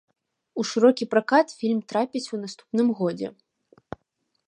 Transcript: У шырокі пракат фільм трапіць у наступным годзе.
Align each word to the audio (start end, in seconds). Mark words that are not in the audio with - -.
У 0.61 0.63
шырокі 0.69 1.07
пракат 1.11 1.47
фільм 1.61 1.79
трапіць 1.93 2.25
у 2.37 2.43
наступным 2.47 2.87
годзе. 3.03 3.27